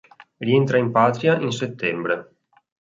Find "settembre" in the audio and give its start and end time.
1.51-2.33